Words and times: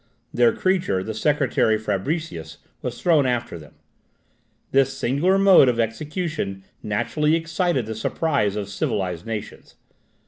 Their 0.33 0.51
creature, 0.51 1.03
the 1.03 1.13
secretary 1.13 1.77
Fabricius, 1.77 2.57
was 2.81 2.99
thrown 2.99 3.27
after 3.27 3.59
them. 3.59 3.75
This 4.71 4.97
singular 4.97 5.37
mode 5.37 5.69
of 5.69 5.79
execution 5.79 6.63
naturally 6.81 7.35
excited 7.35 7.85
the 7.85 7.93
surprise 7.93 8.55
of 8.55 8.67
civilized 8.67 9.27
nations. 9.27 9.75